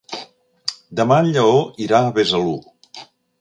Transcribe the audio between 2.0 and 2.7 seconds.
a Besalú.